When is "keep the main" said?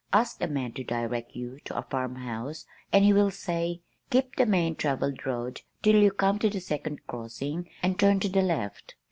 4.09-4.73